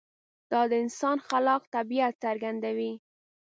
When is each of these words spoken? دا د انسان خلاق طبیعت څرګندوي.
دا 0.51 0.61
د 0.71 0.73
انسان 0.83 1.17
خلاق 1.27 1.61
طبیعت 1.75 2.13
څرګندوي. 2.23 2.91